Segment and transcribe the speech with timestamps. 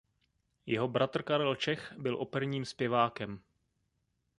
[0.65, 3.39] Jeho bratr Karel Čech byl operním zpěvákem.